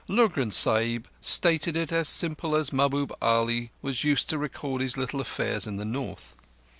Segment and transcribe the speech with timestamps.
[0.07, 5.21] Lurgan Sahib stated it as simply as Mahbub Ali was used to record his little
[5.21, 6.33] affairs in the North.